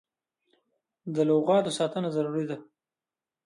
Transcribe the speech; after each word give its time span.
د 1.15 1.15
لغتانو 1.29 1.71
ساتنه 1.77 2.07
ضروري 2.15 2.45
ده. 2.49 2.57